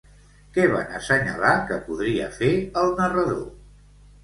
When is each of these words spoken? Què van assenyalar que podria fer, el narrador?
Què 0.53 0.63
van 0.71 0.95
assenyalar 0.99 1.51
que 1.69 1.79
podria 1.91 2.31
fer, 2.41 2.51
el 2.85 2.91
narrador? 3.03 3.47